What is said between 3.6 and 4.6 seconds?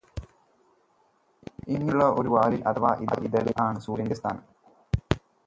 ആണ് സൂര്യന്റെ സ്ഥാനം.